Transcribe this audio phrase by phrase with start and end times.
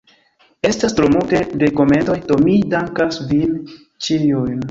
[0.69, 3.55] Estas tro multe de komentoj, do mi dankas vin
[4.07, 4.57] ĉiujn.